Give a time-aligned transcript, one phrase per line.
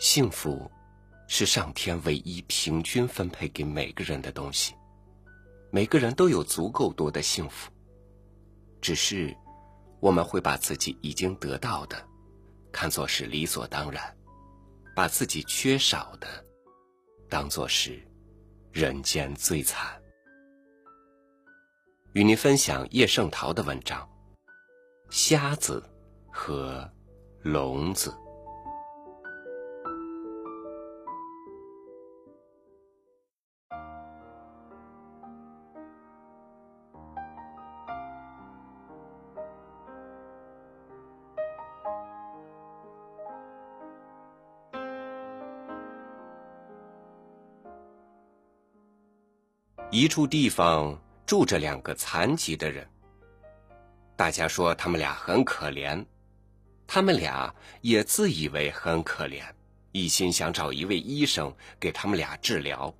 [0.00, 0.68] 幸福
[1.28, 4.74] 是上天唯一平均分配给每个人的东西，
[5.70, 7.70] 每个人都有足够多的幸福。
[8.80, 9.36] 只是
[10.00, 12.02] 我们会把自己已经得到的
[12.72, 14.02] 看作是理所当然，
[14.96, 16.26] 把自己缺少的
[17.28, 18.02] 当作是
[18.72, 20.00] 人间最惨。
[22.14, 24.00] 与您分享叶圣陶的文章
[25.10, 25.84] 《瞎子
[26.32, 26.90] 和
[27.42, 28.10] 聋子》。
[49.92, 52.88] 一处地方住着两个残疾的人。
[54.14, 56.04] 大家说他们俩很可怜，
[56.86, 59.42] 他们俩也自以为很可怜，
[59.90, 62.94] 一心想找一位医生给他们俩治疗。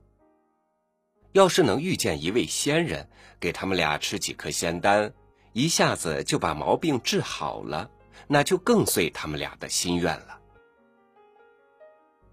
[1.31, 5.13] 要是能遇见一位仙人，给他们俩吃几颗仙丹，
[5.53, 7.89] 一下子就把毛病治好了，
[8.27, 10.41] 那就更遂他们俩的心愿了。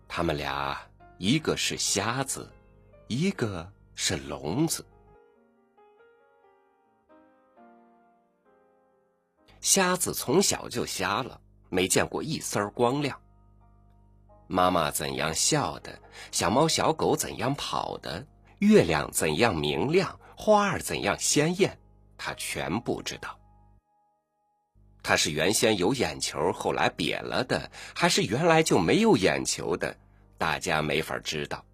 [0.08, 0.76] 他们俩
[1.20, 2.52] 一个是瞎子，
[3.08, 3.72] 一个。
[4.00, 4.86] 是聋子，
[9.60, 13.20] 瞎子从小就瞎了，没见过一丝光亮。
[14.46, 16.00] 妈妈怎样笑的，
[16.32, 18.24] 小猫小狗怎样跑的，
[18.60, 21.76] 月亮怎样明亮，花儿怎样鲜艳，
[22.16, 23.36] 他全不知道。
[25.02, 29.98] 他是原先有眼球，后来瘪了的，还是原来就没有眼球的，
[30.38, 31.66] 大家没法知道。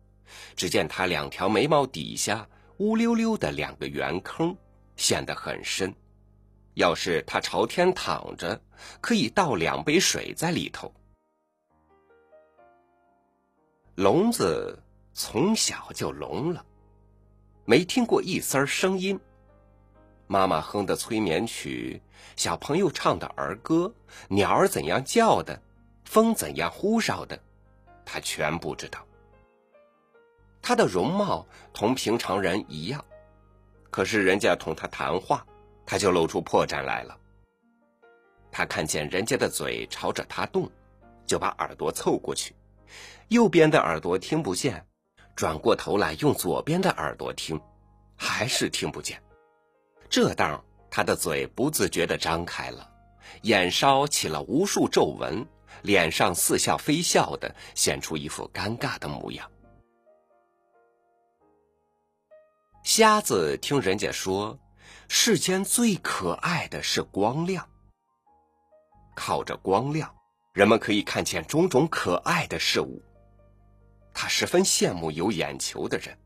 [0.55, 4.55] 只见他两条眉毛底下乌溜溜的两个圆坑，
[4.95, 5.93] 陷得很深。
[6.75, 8.59] 要是他朝天躺着，
[8.99, 10.93] 可以倒两杯水在里头。
[13.95, 14.81] 聋子
[15.13, 16.65] 从小就聋了，
[17.63, 19.19] 没听过一丝声音。
[20.25, 22.01] 妈妈哼的催眠曲，
[22.35, 23.93] 小朋友唱的儿歌，
[24.29, 25.61] 鸟儿怎样叫的，
[26.05, 27.39] 风怎样呼哨的，
[28.03, 29.05] 他全不知道。
[30.63, 33.03] 他的容貌同平常人一样，
[33.91, 35.45] 可是人家同他谈话，
[35.85, 37.15] 他就露出破绽来了。
[38.49, 40.71] 他看见人家的嘴朝着他动，
[41.27, 42.55] 就把耳朵凑过去，
[43.27, 44.87] 右边的耳朵听不见，
[45.35, 47.59] 转过头来用左边的耳朵听，
[48.15, 49.21] 还是听不见。
[50.09, 52.89] 这当他的嘴不自觉地张开了，
[53.41, 55.45] 眼梢起了无数皱纹，
[55.81, 59.45] 脸上似笑非笑的，显出一副尴尬的模样。
[62.83, 64.59] 瞎子听人家说，
[65.07, 67.69] 世间最可爱的是光亮。
[69.15, 70.13] 靠着光亮，
[70.53, 73.01] 人们可以看见种种可爱的事物。
[74.13, 76.17] 他十分羡慕有眼球的人，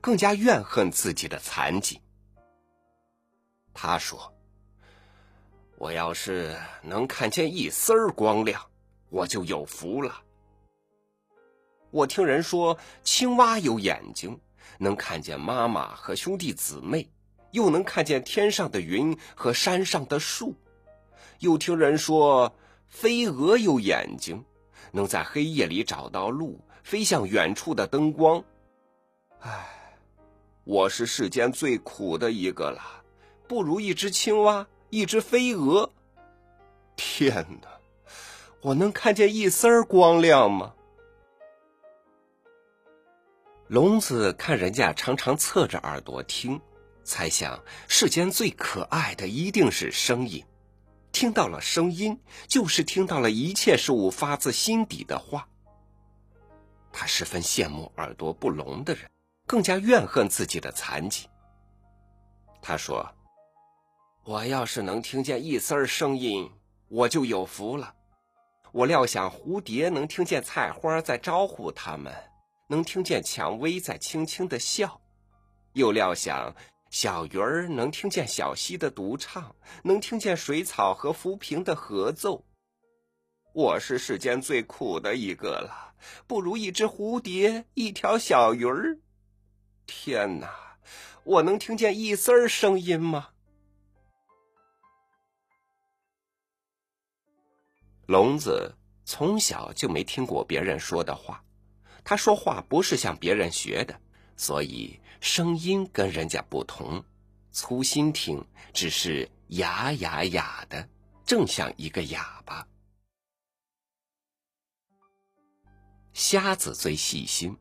[0.00, 2.00] 更加怨恨自己的残疾。
[3.74, 4.32] 他说
[5.76, 8.70] ：“我要是能看见一丝儿光亮，
[9.10, 10.22] 我就有福了。”
[11.92, 14.40] 我听人说，青蛙有眼睛。
[14.78, 17.08] 能看见妈妈和兄弟姊妹，
[17.52, 20.54] 又能看见天上的云和山上的树，
[21.40, 22.54] 又听人说
[22.88, 24.44] 飞蛾有眼睛，
[24.92, 28.42] 能在黑夜里找到路，飞向远处的灯光。
[29.40, 29.66] 唉，
[30.64, 32.80] 我是世间最苦的一个了，
[33.46, 35.90] 不如一只青蛙，一只飞蛾。
[36.96, 37.68] 天哪，
[38.60, 40.72] 我能看见一丝儿光亮吗？
[43.68, 46.60] 聋子看人家常常侧着耳朵听，
[47.02, 50.44] 猜想世间最可爱的一定是声音。
[51.10, 52.16] 听到了声音，
[52.46, 55.48] 就是听到了一切事物发自心底的话。
[56.92, 59.10] 他十分羡慕耳朵不聋的人，
[59.48, 61.28] 更加怨恨自己的残疾。
[62.62, 63.04] 他说
[64.24, 66.48] ：“我要是能听见一丝儿声音，
[66.88, 67.92] 我就有福了。
[68.70, 72.14] 我料想蝴蝶能听见菜花在招呼他们。”
[72.68, 75.00] 能听见蔷薇在轻轻的笑，
[75.74, 76.52] 又料想
[76.90, 79.54] 小鱼儿能听见小溪的独唱，
[79.84, 82.44] 能听见水草和浮萍的合奏。
[83.52, 85.94] 我是世间最苦的一个了，
[86.26, 88.98] 不如一只蝴蝶，一条小鱼儿。
[89.86, 90.76] 天哪，
[91.22, 93.28] 我能听见一丝儿声音吗？
[98.06, 98.74] 聋子
[99.04, 101.42] 从小就没听过别人说的话。
[102.08, 104.00] 他说话不是向别人学的，
[104.36, 107.04] 所以声音跟人家不同。
[107.50, 110.88] 粗心听只是哑哑哑的，
[111.24, 112.68] 正像一个哑巴。
[116.12, 117.56] 瞎子最细心，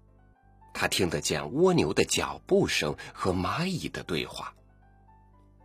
[0.76, 4.54] 他听得见蜗牛的脚步声和蚂蚁的对话。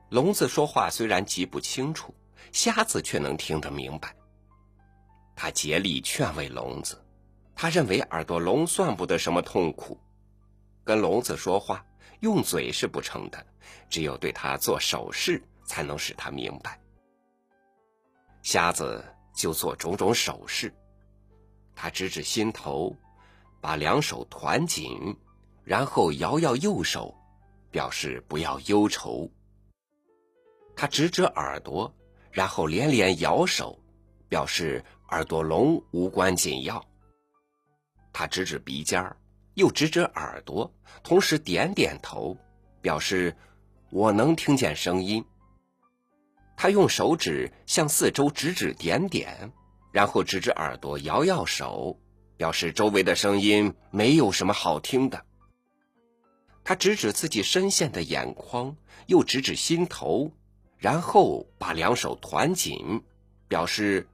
[0.09, 2.15] 聋子说话虽然极不清楚，
[2.51, 4.17] 瞎子却能听得明白。
[5.37, 7.05] 他竭力劝慰聋子，
[7.55, 9.99] 他认为耳朵聋算不得什么痛苦，
[10.83, 11.85] 跟聋子说话
[12.21, 13.47] 用嘴是不成的，
[13.89, 16.81] 只有对他做手势才能使他明白。
[18.43, 19.05] 瞎子
[19.35, 20.73] 就做种种手势，
[21.75, 22.97] 他指指心头，
[23.61, 25.15] 把两手团紧，
[25.63, 27.15] 然后摇摇右手，
[27.71, 29.31] 表示不要忧愁。
[30.75, 31.95] 他指指耳朵，
[32.31, 33.79] 然后连连摇手，
[34.29, 36.83] 表示耳朵聋无关紧要。
[38.13, 39.17] 他指指鼻尖儿，
[39.55, 42.37] 又指指耳朵，同时点点头，
[42.81, 43.37] 表示
[43.91, 45.25] 我能听见声音。
[46.57, 49.53] 他用手指向四周指指点点，
[49.93, 51.99] 然后指指耳朵，摇摇手，
[52.37, 55.25] 表示周围的声音没有什么好听的。
[56.63, 60.33] 他指指自己深陷的眼眶，又指指心头，
[60.77, 63.03] 然后把两手团紧，
[63.49, 64.07] 表示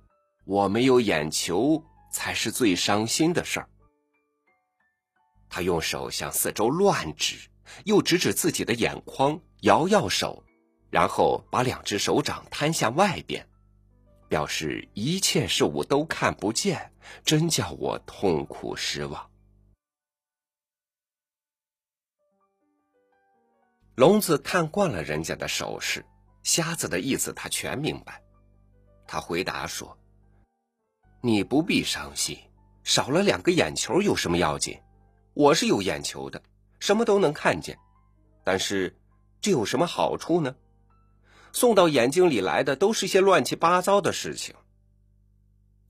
[0.44, 1.82] 我没有眼球
[2.12, 3.68] 才是最伤心的事儿。
[5.56, 7.48] 他用手向四周乱指，
[7.86, 10.44] 又指指自己的眼眶，摇摇手。
[10.90, 13.48] 然后把两只手掌摊向外边，
[14.28, 16.92] 表示一切事物都看不见，
[17.24, 19.30] 真叫我痛苦失望。
[23.94, 26.04] 聋子看惯了人家的手势，
[26.42, 28.22] 瞎子的意思他全明白。
[29.06, 29.96] 他回答说
[31.24, 32.38] ：“你不必伤心，
[32.84, 34.78] 少了两个眼球有什么要紧？
[35.36, 36.42] 我是有眼球的，
[36.80, 37.78] 什么都能看见。
[38.42, 38.96] 但是
[39.38, 40.56] 这有什么好处呢？”
[41.52, 44.54] 送到眼睛里来的都是些乱七八糟的事情。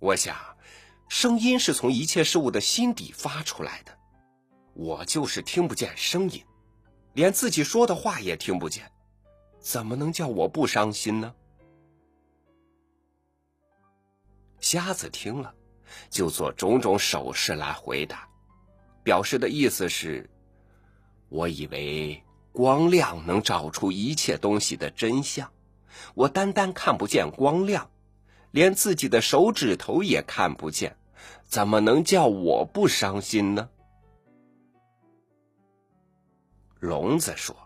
[0.00, 0.36] 我想，
[1.08, 3.96] 声音是从一切事物的心底发出来的。
[4.74, 6.44] 我就是听不见声音，
[7.12, 8.90] 连自己说的话也听不见，
[9.60, 11.32] 怎么能叫我不伤心呢？
[14.58, 15.54] 瞎子听了，
[16.10, 18.28] 就做种种手势来回答，
[19.06, 20.28] 表示的意思是：
[21.28, 22.20] 我以为
[22.50, 25.48] 光亮能找出一切东西的真相。
[26.14, 27.88] 我单单看不见光亮，
[28.50, 30.96] 连自己的手指头也看不见，
[31.44, 33.68] 怎么能叫我不伤心呢？
[36.80, 37.56] 聋子说：“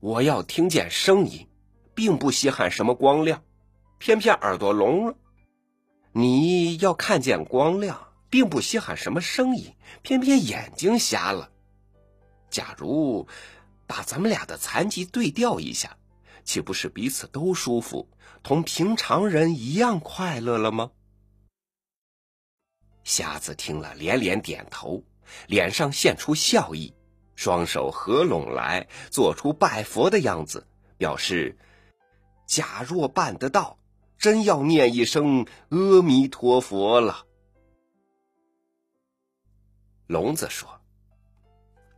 [0.00, 1.46] 我要听见声音，
[1.94, 3.40] 并不稀罕什么光亮，
[3.98, 5.14] 偏偏耳朵聋了；
[6.10, 11.50] 你要看见光亮，并不稀罕什么声音，偏偏眼睛瞎了。
[12.48, 13.26] 假如
[13.86, 15.94] 把咱们俩的残疾对调一下。”
[16.42, 18.08] 岂不是彼此都舒服，
[18.42, 20.90] 同平常人一样快乐了吗？
[23.04, 25.04] 瞎子听了连连点头，
[25.46, 26.92] 脸上现出笑意，
[27.36, 30.66] 双手合拢来，做出拜佛的样子，
[30.96, 31.56] 表示：
[32.46, 33.78] 假若办得到，
[34.18, 37.26] 真要念一声阿弥陀佛了。
[40.10, 40.68] 聋子说：“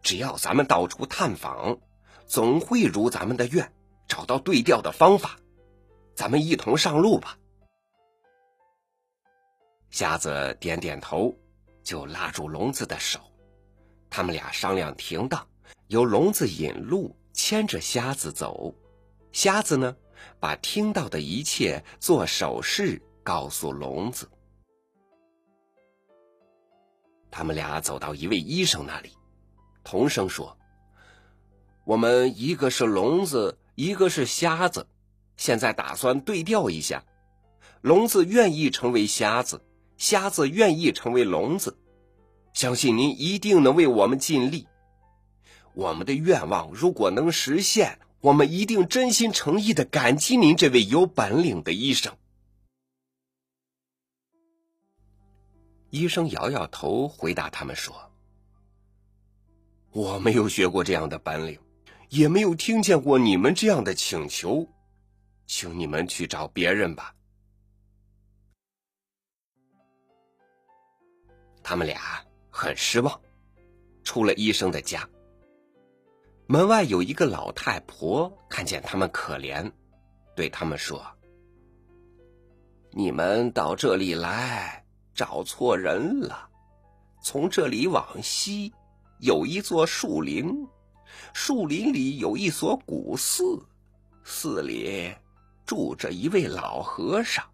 [0.04, 1.78] 只要咱们到处探访，
[2.26, 3.72] 总会如咱们的愿。”
[4.06, 5.38] 找到对调的方法，
[6.14, 7.38] 咱们一同上路吧。
[9.88, 11.34] 瞎子点点头，
[11.82, 13.18] 就拉住聋子的手。
[14.10, 15.48] 他们俩商量停当，
[15.86, 18.74] 由聋子引路，牵着瞎子走。
[19.32, 19.96] 瞎子呢，
[20.38, 24.28] 把听到的一切做手势告诉聋子。
[27.32, 29.10] 他们俩走到一位医生那里，
[29.82, 30.56] 同声说
[31.84, 34.86] ：“我们一个是聋子。”一个是瞎子，
[35.38, 37.02] 现在打算对调一下，
[37.80, 39.64] 聋子愿意成为瞎子，
[39.96, 41.78] 瞎子愿意成为聋子，
[42.52, 44.68] 相信您一定能为我们尽力。
[45.72, 52.14] 我们的愿望如果能实现，我们一定真心诚意的感激您这位有本领的医生。
[55.92, 57.94] 医生摇摇头，回答他们说
[59.92, 61.56] ：“我没有学过这样的本领。”
[62.08, 64.68] 也没有听见过你们这样的请求，
[65.46, 67.14] 请你们去找别人吧。
[71.62, 73.18] 他们俩很失望，
[74.04, 75.08] 出了医生的家。
[76.46, 79.72] 门外有一个老太婆，看见他们可怜，
[80.36, 81.02] 对他们说
[82.92, 84.81] ：“你们到这里来
[85.14, 86.48] 找错人了，
[87.22, 88.72] 从这里往西
[89.20, 90.52] 有一座树林。”
[91.34, 93.60] 树林里有一所古寺，
[94.24, 95.14] 寺里
[95.66, 97.44] 住着一位老和尚，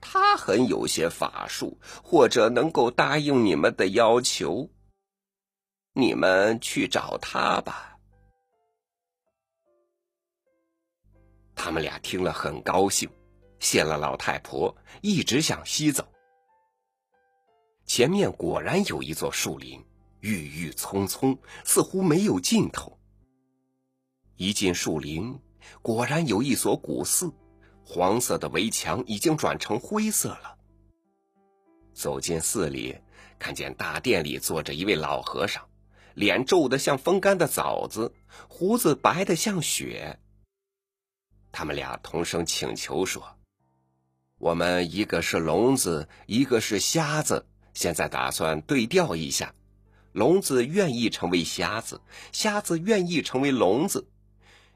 [0.00, 4.70] 他很有些法术，或者能够答应你们的要求。
[5.94, 7.98] 你们去找他吧。”
[11.56, 13.10] 他们俩听了很高兴，
[13.58, 16.06] 谢了老太婆，一直向西走。
[17.86, 19.82] 前面果然有一座树林，
[20.20, 22.98] 郁郁葱葱，似乎没有尽头。
[24.36, 25.38] 一进树林，
[25.82, 27.32] 果然有一所古寺，
[27.84, 30.58] 黄色的围墙已经转成灰色了。
[31.94, 32.98] 走进寺里，
[33.38, 35.64] 看见大殿里坐着一位老和尚，
[36.14, 38.12] 脸皱得像风干的枣子，
[38.48, 40.18] 胡子白得像雪。
[41.52, 43.38] 他们俩同声请求说
[44.38, 49.54] ：“我们一个是聋子，一个是瞎子。”现在打算对调一下，
[50.12, 52.00] 聋子愿意成为瞎子，
[52.32, 54.08] 瞎子愿意成为聋子。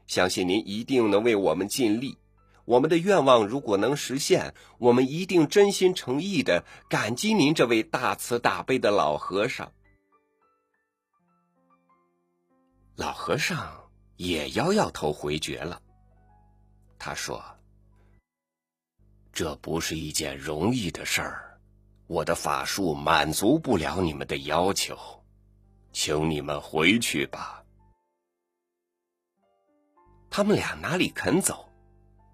[0.05, 2.19] 相信您一定能为我们尽力。
[2.63, 9.71] 我们的愿望如果能实现，我们一定真心诚意的感激您这位大慈大悲的老和尚。
[12.95, 15.81] 老和尚也摇摇头回绝了。
[16.99, 17.43] 他说
[19.33, 21.47] ：“这不是一件容易的事儿。”
[22.11, 24.97] 我的法术满足不了你们的要求，
[25.93, 27.63] 请你们回去吧。
[30.29, 31.69] 他们俩哪里肯走，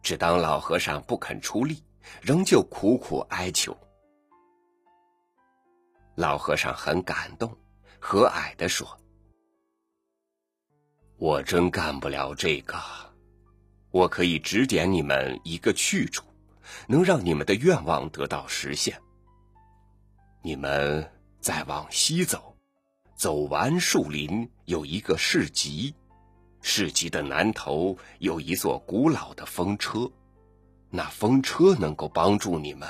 [0.01, 1.83] 只当老和尚不肯出力，
[2.23, 3.77] 仍旧苦苦哀求。
[6.15, 7.55] 老和尚很感动，
[7.99, 8.99] 和蔼的说
[11.17, 12.75] ：“我真干不了这个，
[13.91, 16.25] 我可以指点你们一个去处，
[16.87, 18.99] 能让你们的愿望得到实现。”
[20.41, 22.55] 你们再往西走，
[23.15, 25.93] 走完树林有一个市集，
[26.61, 30.09] 市集的南头有一座古老的风车，
[30.89, 32.87] 那风车能够帮助你们，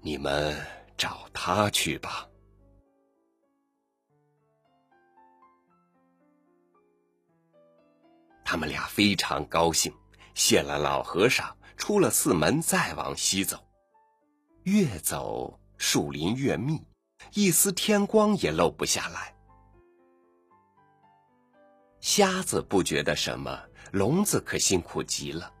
[0.00, 0.56] 你们
[0.96, 2.28] 找他去吧。
[8.44, 9.92] 他们俩非常高兴，
[10.34, 13.56] 谢了老和尚，出了寺门，再往西走，
[14.64, 15.58] 越走。
[15.84, 16.80] 树林越密，
[17.32, 19.34] 一丝天光也漏不下来。
[22.00, 23.60] 瞎子不觉得什么，
[23.90, 25.52] 聋子可辛苦极了。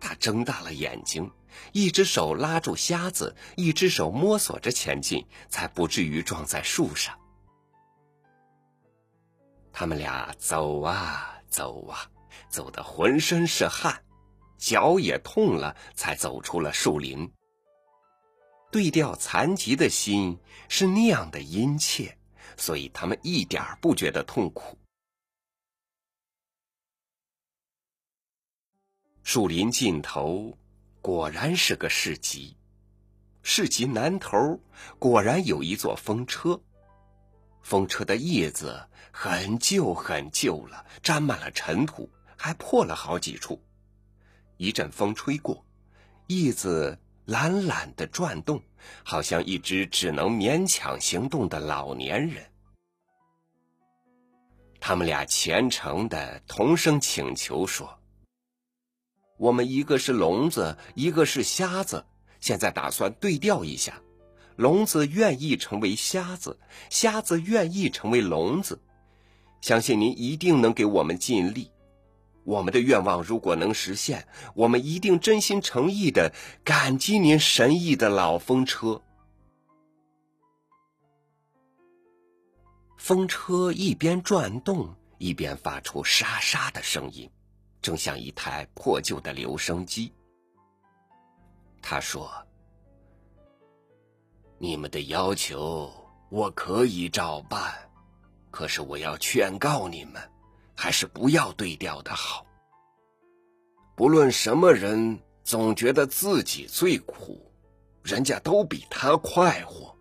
[0.00, 1.30] 他睁大了眼睛，
[1.72, 7.16] 一只手拉住瞎子，一只手摸索着前进，才不至于撞在树上。
[9.72, 12.10] 他们俩走啊走啊，
[12.48, 14.04] 走得浑身是汗，
[14.58, 17.32] 脚也痛了，才走出了树林。
[18.74, 20.36] 对调残疾的心
[20.68, 22.18] 是那样的殷切，
[22.56, 24.76] 所以他们一点不觉得痛苦。
[29.22, 30.58] 树林尽头
[31.00, 32.56] 果然是个市集，
[33.44, 34.58] 市集南头
[34.98, 36.60] 果然有一座风车，
[37.62, 43.62] 风车的叶子很旧很旧了，沾满了尘土，还破了好几处。
[44.56, 45.64] 一阵风吹过，
[46.26, 46.98] 叶子。
[47.26, 48.62] 懒懒的转动，
[49.02, 52.44] 好像一只只能勉强行动的老年人。
[54.78, 57.98] 他们俩虔诚的同声请求说
[59.38, 62.04] ：“我们一个是聋子，一个是瞎子，
[62.40, 63.98] 现在打算对调一下。
[64.56, 66.58] 聋子愿意成为瞎子，
[66.90, 68.78] 瞎子愿意成为聋子。
[69.62, 71.70] 相信您一定能给我们尽力。”
[72.44, 76.32] 我们的愿望如果能实现，我们一定真心诚意的
[76.62, 79.00] 感激您神异的老风车。
[82.98, 87.30] 风车一边转动，一边发出沙沙的声音，
[87.80, 90.12] 正像一台破旧的留声机。
[91.82, 92.30] 他说
[94.58, 95.92] ：“你们的要求
[96.30, 97.74] 我可以照办，
[98.50, 100.22] 可是我要劝告你们。”
[100.74, 102.46] 还是不要对调的好。
[103.96, 107.52] 不论什么人，总觉得自己最苦，
[108.02, 109.96] 人家都比他快活。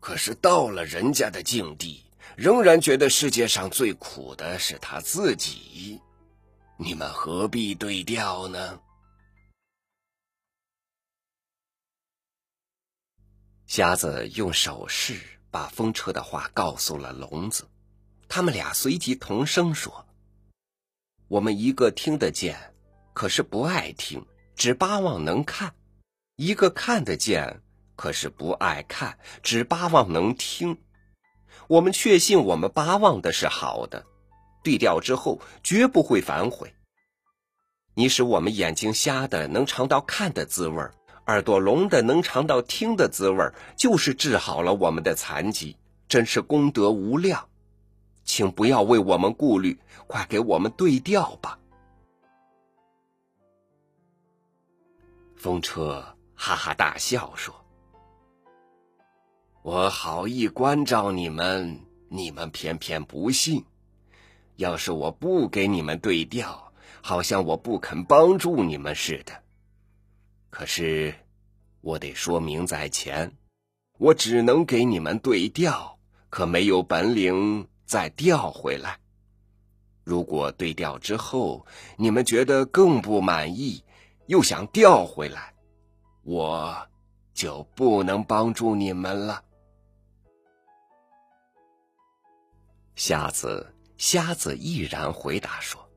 [0.00, 2.04] 可是到了人家的境地，
[2.36, 6.00] 仍然觉得世界上最苦的是他自己。
[6.78, 8.80] 你们何必对调呢？
[13.66, 17.68] 瞎子用手势把风车的话告诉了聋子。
[18.32, 20.06] 他们俩随即同声说
[21.26, 22.72] ：“我们一个听得见，
[23.12, 25.70] 可是不爱听，只巴望能看；
[26.36, 27.60] 一个看得见，
[27.96, 30.78] 可是不爱看，只巴望能听。
[31.66, 34.06] 我们确信我们巴望的是好的，
[34.62, 36.72] 对调之后绝不会反悔。
[37.94, 40.80] 你使我们眼睛瞎的能尝到看的滋味
[41.26, 43.44] 耳朵聋的能尝到听的滋味
[43.76, 45.76] 就是治好了我们的残疾，
[46.08, 47.49] 真是功德无量。
[48.24, 51.58] 请不要为我们顾虑，快给我们对调吧。
[55.36, 57.54] 风车哈哈大笑说
[59.62, 63.64] ：“我好意关照你们，你们偏偏不信。
[64.56, 69.32] 要是我不给你们对调，好像我不肯帮助你们似的。
[70.50, 71.14] 可是，
[71.80, 73.32] 我得说明在前，
[73.96, 75.98] 我只能给你们对调，
[76.28, 79.00] 可没有本领再调回来。
[80.04, 81.66] 如果对调之后，
[81.96, 83.82] 你们觉得更不满意。”
[84.30, 85.54] 又想调回来，
[86.22, 86.86] 我
[87.34, 89.42] 就不能帮助你们了。
[92.94, 95.90] 瞎子，瞎子毅然回答说：“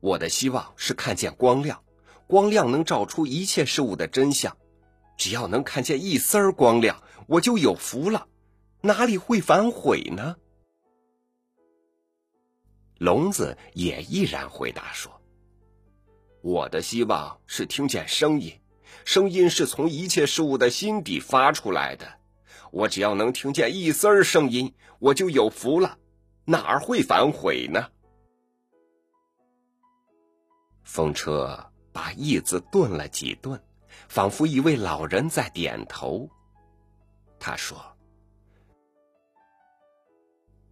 [0.00, 1.82] 我的希望是看见光亮，
[2.26, 4.54] 光亮能照出一切事物的真相。
[5.16, 8.26] 只要能看见一丝儿光亮，我就有福了，
[8.82, 10.36] 哪里会反悔呢？”
[13.02, 15.20] 聋子也毅然回答说。
[16.40, 18.60] 我的希望是听见声音，
[19.04, 22.06] 声音是从一切事物的心底发出来的。
[22.70, 25.98] 我只要能听见一丝儿声音，我就有福了，
[26.44, 27.88] 哪儿会反悔呢？
[30.84, 33.60] 风车把意子顿了几顿，
[34.08, 36.30] 仿佛一位老人在点头。
[37.40, 37.76] 他说：“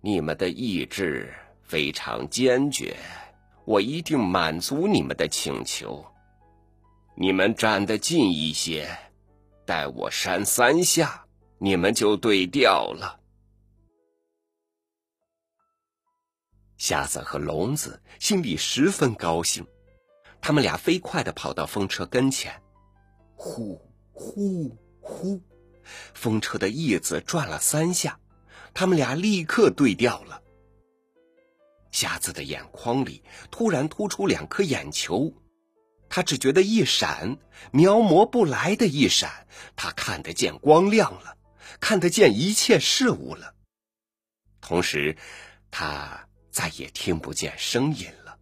[0.00, 1.34] 你们的意志
[1.70, 2.96] 非常坚决。”
[3.66, 6.04] 我一定满足你们的请求。
[7.14, 8.98] 你们站得近一些，
[9.64, 11.24] 待我扇三下，
[11.58, 13.20] 你们就对调了。
[16.78, 19.64] 瞎子和聋子心里十分高兴，
[20.40, 22.60] 他们俩飞快的跑到风车跟前，
[23.36, 23.80] 呼
[24.12, 25.40] 呼呼，
[26.14, 28.18] 风车的叶子转了三下，
[28.74, 30.39] 他们俩立刻对调了。
[31.90, 35.32] 瞎子的眼眶里突然突出两颗眼球，
[36.08, 37.38] 他只觉得一闪，
[37.72, 41.36] 描摹不来的一闪，他看得见光亮了，
[41.80, 43.54] 看得见一切事物了。
[44.60, 45.16] 同时，
[45.70, 48.38] 他再也听不见声音了。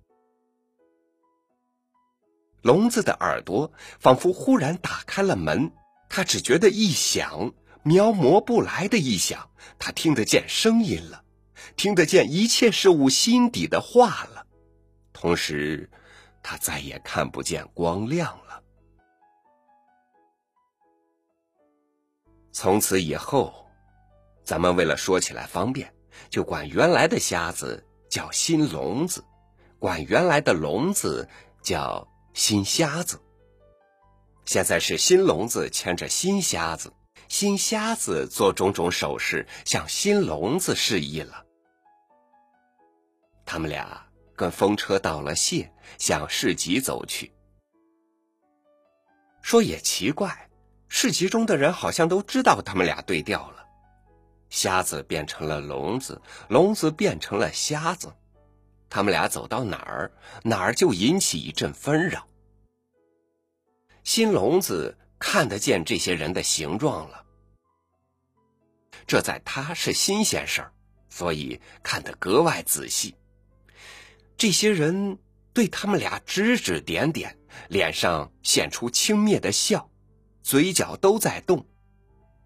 [2.63, 5.73] 聋子的耳朵仿佛忽然打开了门，
[6.11, 11.25] 他只觉得一响，描摹不来的一响，他听得见声音了。
[11.79, 14.45] 听得见一切事物心底的话了，
[15.13, 15.89] 同时，
[16.43, 18.63] 他再也看不见光亮了。
[22.51, 23.65] 从此以后，
[24.43, 25.95] 咱们为了说起来方便，
[26.29, 29.25] 就管原来的瞎子叫新聋子，
[29.79, 31.29] 管原来的聋子
[31.63, 33.21] 叫新瞎子。
[34.47, 36.93] 现在是新聋子牵着新瞎子，
[37.29, 41.45] 新瞎子做种种手势向新聋子示意了。
[43.51, 44.07] 他们俩
[44.37, 47.33] 跟风车道了谢，向市集走去。
[49.41, 50.51] 说也奇怪，
[50.91, 53.67] 市集中的人好像都知道他们俩对调了。
[54.51, 58.15] 瞎子变成了聋子，聋子变成了瞎子，
[58.91, 62.29] 他们俩走到哪儿，哪儿就引起一阵纷扰。
[64.05, 67.25] 新聋子看得见这些人的形状了，
[69.07, 70.73] 这在他是新鲜事儿，
[71.09, 73.15] 所以看得格外仔细。
[74.39, 75.19] 这些人
[75.53, 77.37] 对他们俩指指点点，
[77.69, 79.91] 脸上现出轻蔑的笑，
[80.45, 81.67] 嘴角都在动。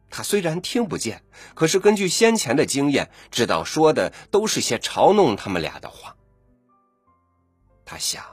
[0.08, 1.22] 他虽然听不见，
[1.54, 6.16] 可是根据先前的经验，知道说的都是些嘲弄他们俩的话。
[7.84, 8.24] 他想，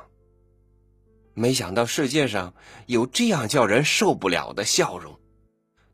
[1.33, 2.53] 没想到世界上
[2.85, 5.19] 有这样叫人受不了的笑容。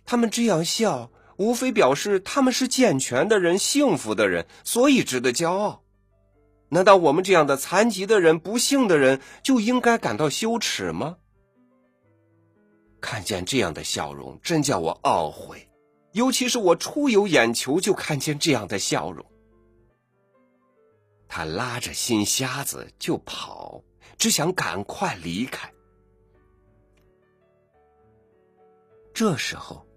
[0.06, 5.82] 他们这样笑，无非表示他们是健全的人、幸福的人，所以值得骄傲。
[6.76, 11.16] 难道我们这样的残疾的人、不幸的人就应该感到羞耻吗？
[13.00, 15.70] 看见这样的笑容，真叫我懊悔。
[16.12, 19.26] 尤其是我初有眼球就看见这样的笑容。
[21.30, 23.82] 他拉着新瞎子就跑，
[24.18, 25.72] 只想赶快离开。
[29.14, 29.88] 这时候，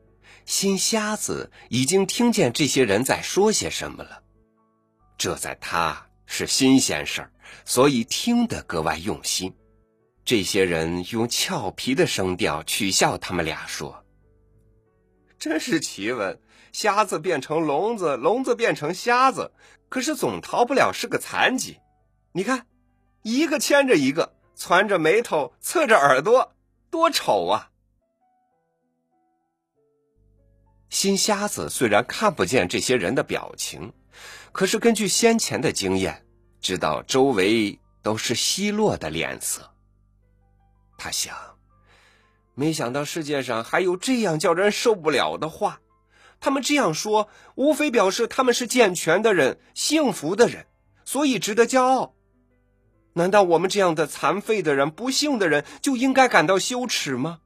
[0.46, 4.22] 新瞎子已经听见这些人在说些什么了。
[5.16, 6.07] 这在他。
[6.30, 7.32] 是新鲜事儿，
[7.64, 9.52] 所以听得格外用心。
[10.24, 14.04] 这些人用俏皮的声调取笑他们俩，说
[15.40, 16.38] ：“真是奇闻，
[16.70, 19.50] 瞎子变成聋子，聋子变成瞎子，
[19.88, 21.78] 可是总逃不了是个残疾。
[22.32, 22.66] 你看，
[23.22, 26.54] 一个牵着一个，攒着眉头，侧着耳朵，
[26.90, 27.70] 多丑啊！”
[30.90, 33.90] 新瞎子虽然看不见这些人的表情，
[34.52, 36.26] 可是根据先前的经验，
[36.60, 39.70] 知道周围都是奚落的脸色。
[40.96, 41.36] 他想，
[42.54, 45.80] 没想到世界上还有这样叫人受不了的话。
[46.40, 50.66] 他们这样说，无非表示他们是健全的人、幸福的人，
[51.04, 52.14] 所以值得骄傲。
[53.14, 57.40] 难道我们这样的残废的人、不幸的人就应该感到羞耻吗？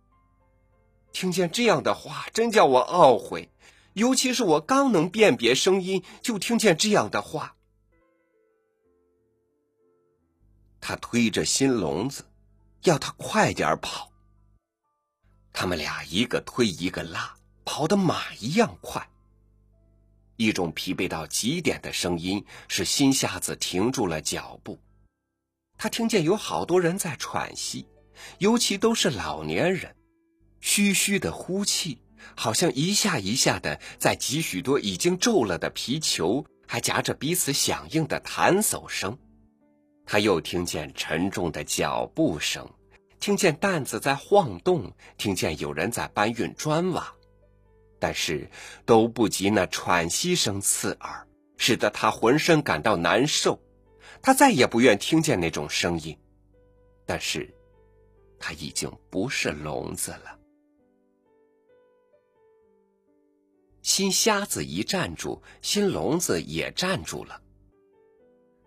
[1.13, 3.52] 听见这样的话，真叫我懊悔。
[3.95, 7.57] 尤其是我刚能辨别声音，就听见这样的话。
[10.81, 12.25] 他推着新笼子，
[12.83, 14.11] 要他快点跑。
[15.53, 17.37] 他们俩一个推一个拉。
[17.65, 19.09] 跑得马一样快。
[20.37, 24.81] 一种疲惫到极点的声音使新瞎子停住了脚步。
[25.79, 27.87] 他听见有好多人在喘息，
[28.39, 29.95] 尤其都是老年人，
[30.61, 31.99] 嘘嘘的呼气，
[32.37, 39.19] 好像一下一下的在挤许多已经皱了的皮球，还夹着彼此响应的弹奏声。
[40.05, 42.69] 他又听见沉重的脚步声，
[43.21, 47.15] 听见担子在晃动，听见有人在搬运砖瓦。
[47.99, 48.51] 但是
[48.85, 53.61] 都不及那喘息声刺耳，使得他浑身感到难受。
[54.21, 56.19] 他再也不愿听见那种声音。
[57.07, 57.55] 但是，
[58.41, 60.37] 他已经不是聋子了。
[63.83, 67.41] 新瞎子一站住，新聋子也站住了。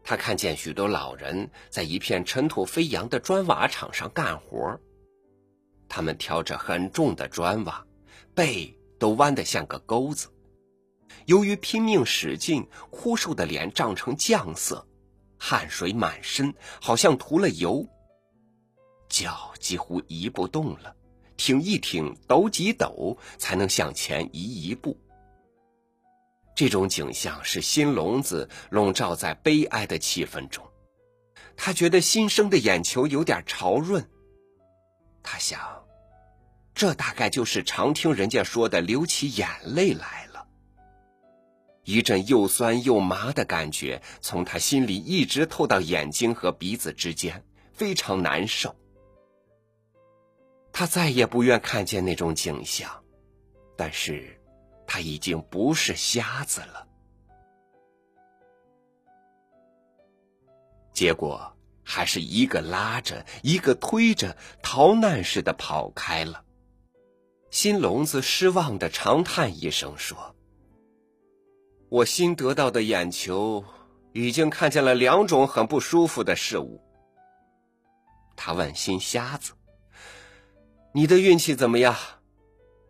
[0.03, 4.79] 他看见许多老人在一片尘土飞扬的砖瓦场上干活，
[5.89, 7.85] 他们挑着很重的砖瓦，
[8.33, 8.77] 背。
[8.97, 10.29] 都弯得像个钩子，
[11.25, 14.87] 由于拼命使劲，枯瘦的脸涨成酱色，
[15.37, 17.85] 汗水满身，好像涂了油。
[19.09, 20.95] 脚几乎移不动了，
[21.35, 24.97] 挺一挺，抖几抖，才能向前移一步。
[26.55, 30.65] 这种景象使新笼子笼罩在悲哀的气氛中，
[31.57, 34.09] 他觉得新生的眼球有点潮润，
[35.21, 35.83] 他想。
[36.73, 40.45] 这大概就是常听人家说的流起眼泪来了。
[41.85, 48.75] 一阵又酸又麻的感觉从他心里一直透到眼睛和鼻子之间，非常难受。
[50.73, 53.03] 他再也不愿看见那种景象，
[53.77, 54.37] 但是
[54.87, 56.87] 他已经不是瞎子了。
[60.93, 66.43] 结果还是一个拉着，一个推着，逃难似的跑开了。
[67.51, 70.35] 新聋子失望的长叹一声说
[71.89, 73.63] ：“我新得到的眼球，
[74.13, 76.81] 已经看见了两种很不舒服的事物。”
[78.37, 79.53] 他问新瞎子
[80.93, 81.95] ：“你的运气怎么样？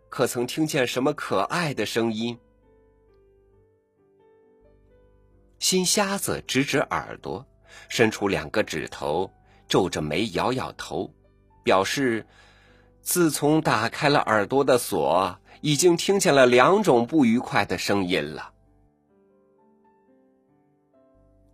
[0.08, 2.38] 可曾听见什么可爱的声音？”
[5.58, 7.44] 新瞎子指指耳朵，
[7.88, 9.30] 伸出两个指头，
[9.68, 11.12] 皱着眉摇摇头，
[11.62, 12.26] 表示。
[13.08, 18.52] 自从打开了耳朵的锁，已经听见了两种不愉快的声音了。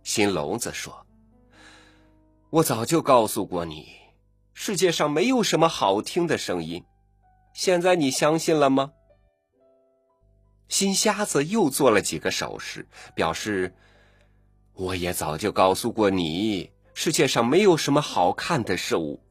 [0.01, 1.05] 新聋子说
[2.49, 3.87] ：“我早就告诉过你，
[4.55, 6.83] 世界上没有什么好听的声音，
[7.53, 8.91] 现在你相信了吗？”
[10.67, 13.73] 新瞎子又做了几个手势，表示
[14.73, 19.21] ：“我也早就告诉过你，世界上没有什么好看的事物。”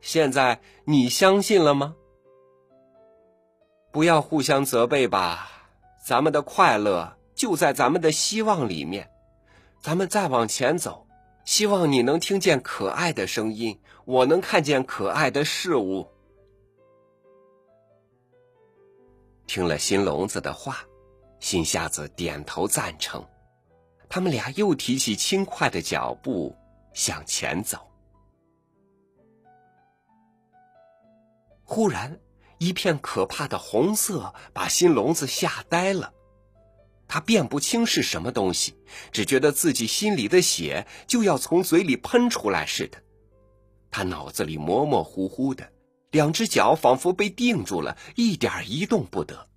[0.00, 1.94] 现在你相信了吗？
[3.92, 5.48] 不要互相责备吧，
[6.04, 9.08] 咱们的快乐就在咱们的希望里面。
[9.80, 11.06] 咱们再往前走，
[11.44, 16.08] 希望你能听见可爱的声音，我能看见可爱的事物。
[19.46, 20.78] 听了新笼子的话，
[21.40, 23.24] 新瞎子点头赞成。
[24.08, 26.54] 他们俩又提起轻快的脚步
[26.92, 27.78] 向前走。
[31.64, 32.20] 忽然，
[32.58, 36.12] 一片可怕的红色把新笼子吓呆了。
[37.08, 38.74] 他辨不清是什么东西，
[39.10, 42.98] 只觉得自己心里的血就要从嘴里喷出来似的。
[43.90, 45.71] 他脑子里模模糊糊的，
[46.12, 49.48] 两只脚仿佛被定住了，一点一动不得。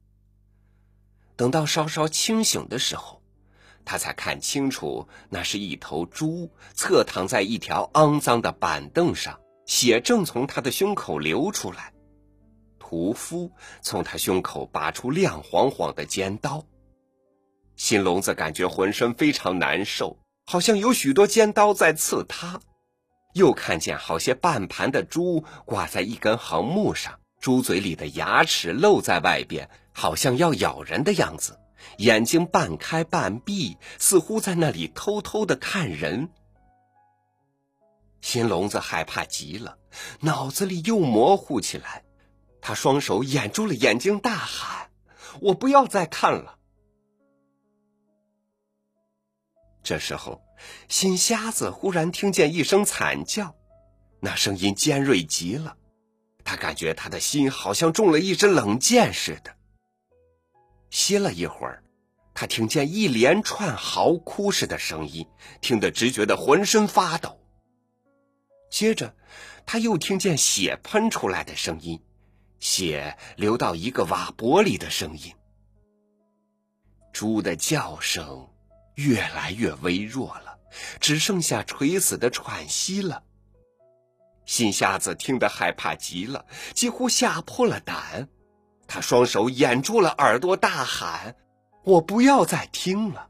[1.35, 3.21] 等到稍稍清醒的时候，
[3.83, 11.93] 他才看清楚，那是一头猪侧躺在一条肮脏的板凳上，血正从他的胸口流出来。
[12.79, 16.65] 屠夫从他胸口拔出亮晃晃的尖刀，
[17.75, 22.61] 新聋子感觉浑身非常难受，好像有许多尖刀在刺他。
[23.35, 31.55] 又看见好些半盘的猪挂在一根横木上，猪嘴里的牙齿露在外边，好像要咬人的样子；
[31.97, 36.29] 眼睛半开半闭，似乎在那里偷偷的看人。
[38.21, 39.79] 新聋子害怕极了，
[40.21, 42.03] 脑子里又模糊起来，
[42.61, 44.89] 他双手掩住了眼睛，大喊
[45.41, 46.54] ：“我不要再看了！”
[49.85, 50.41] 这时候，
[50.89, 53.55] 新瞎子忽然听见一声惨叫，
[54.19, 55.77] 那声音尖锐极了。
[56.43, 59.55] 他感觉他的心好像中了一支冷箭似的。
[60.89, 61.83] 歇了一会儿，
[62.33, 65.27] 他听见一连串嚎哭似的声音，
[65.61, 67.39] 听得直觉得浑身发抖。
[68.71, 69.15] 接着，
[69.67, 72.01] 他又听见血喷出来的声音，
[72.59, 75.31] 血流到一个瓦钵里的声音。
[77.13, 78.49] 猪的叫声。
[78.95, 80.59] 越来越微弱了，
[80.99, 83.23] 只剩下垂死的喘息了。
[84.45, 88.29] 新瞎子听得害怕极了，几乎吓破了胆。
[88.87, 91.35] 他双手掩住了耳朵，大喊
[91.83, 93.27] ：“我不要再听了！”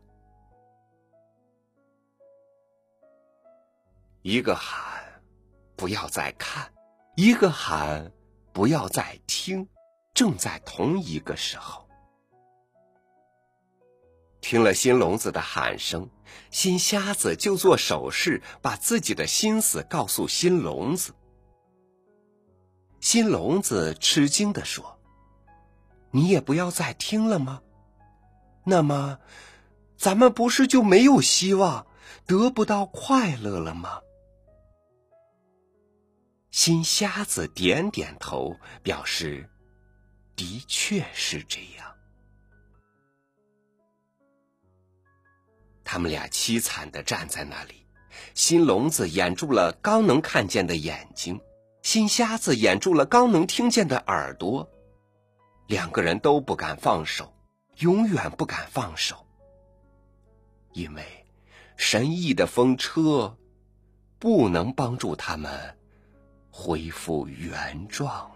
[4.21, 5.23] 一个喊
[5.77, 6.69] ：“不要再看！”
[7.15, 8.11] 一个喊
[8.51, 9.65] ：“不要再听！”
[10.13, 11.84] 正在同一个时候。
[14.47, 16.07] 听了新聋子的喊声，
[16.51, 21.15] 新瞎子就做手势，把自己的心思告诉新聋子。
[23.01, 24.99] 新聋子吃惊的说
[26.13, 27.63] ：“你也不要再听了吗？
[28.63, 29.17] 那么，
[29.97, 31.87] 咱们不是就没有希望，
[32.27, 33.99] 得不到快乐了吗？”
[36.53, 39.49] 新瞎子点点头，表示
[40.37, 41.93] ：“的确是这样。”
[45.85, 47.85] 他们俩凄惨的站在那里，
[48.33, 51.39] 新聋子掩住了刚能看见的眼睛，
[51.83, 54.67] 新瞎子掩住了刚能听见的耳朵，
[55.67, 57.31] 两个人都不敢放手，
[57.77, 59.25] 永远不敢放手，
[60.73, 61.03] 因为
[61.77, 63.37] 神异的风车
[64.17, 65.77] 不能帮助他们
[66.49, 68.34] 恢复原状。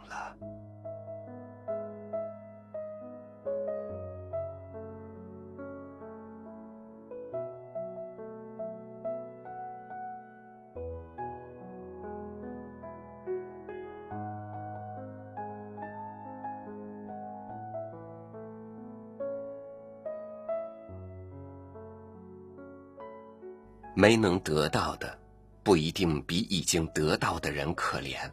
[24.00, 25.20] 没能得到的，
[25.62, 28.32] 不一定比已经得到的人可怜；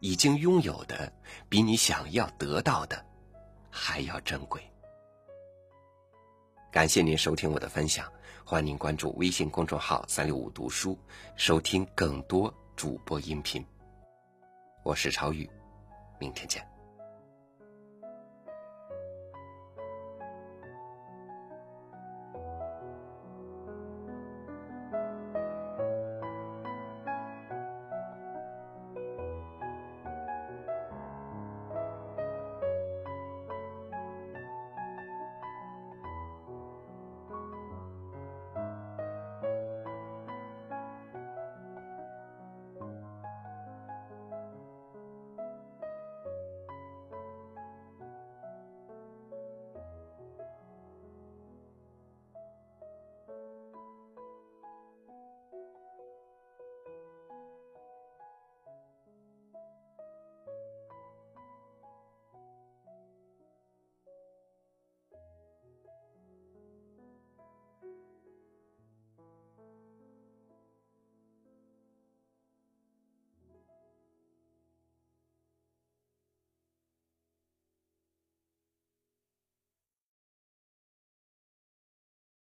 [0.00, 1.12] 已经拥有的，
[1.48, 3.00] 比你想要得到的
[3.70, 4.60] 还要珍贵。
[6.72, 8.12] 感谢您收听我的分享，
[8.44, 10.98] 欢迎您关注微信公众号“三六五读书”，
[11.38, 13.64] 收听更多主播音频。
[14.82, 15.48] 我是超雨，
[16.18, 16.75] 明天见。